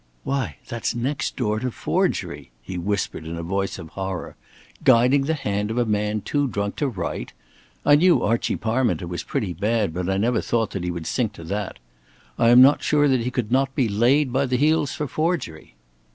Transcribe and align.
"Why, 0.23 0.57
that's 0.67 0.95
next 0.95 1.35
door 1.35 1.59
to 1.59 1.69
forgery!" 1.69 2.49
he 2.63 2.75
whispered, 2.75 3.23
in 3.27 3.35
a 3.37 3.43
voice 3.43 3.77
of 3.77 3.89
horror. 3.89 4.35
"Guiding 4.83 5.25
the 5.25 5.35
hand 5.35 5.69
of 5.69 5.77
a 5.77 5.85
man 5.85 6.21
too 6.21 6.47
drunk 6.47 6.75
to 6.77 6.87
write! 6.87 7.33
I 7.85 7.93
knew 7.93 8.23
Archie 8.23 8.55
Parminter 8.55 9.05
was 9.07 9.21
pretty 9.21 9.53
bad, 9.53 9.93
but 9.93 10.09
I 10.09 10.17
never 10.17 10.41
thought 10.41 10.71
that 10.71 10.83
he 10.83 10.89
would 10.89 11.05
sink 11.05 11.33
to 11.33 11.43
that. 11.43 11.77
I 12.39 12.49
am 12.49 12.63
not 12.63 12.81
sure 12.81 13.07
that 13.07 13.21
he 13.21 13.29
could 13.29 13.51
not 13.51 13.75
be 13.75 13.87
laid 13.87 14.33
by 14.33 14.47
the 14.47 14.57
heels 14.57 14.91
for 14.91 15.07
forgery." 15.07 15.75